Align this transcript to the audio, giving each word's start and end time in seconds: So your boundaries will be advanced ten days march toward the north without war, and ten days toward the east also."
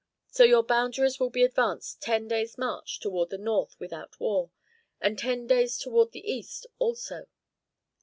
So 0.31 0.43
your 0.43 0.63
boundaries 0.63 1.19
will 1.19 1.29
be 1.29 1.43
advanced 1.43 2.01
ten 2.01 2.27
days 2.27 2.57
march 2.57 2.99
toward 2.99 3.29
the 3.29 3.37
north 3.37 3.75
without 3.79 4.19
war, 4.19 4.49
and 4.99 5.15
ten 5.15 5.45
days 5.45 5.77
toward 5.77 6.11
the 6.11 6.27
east 6.31 6.65
also." 6.79 7.27